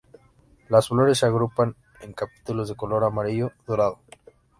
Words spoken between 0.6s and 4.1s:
Las flores se agrupan en capítulos de color amarillo dorado.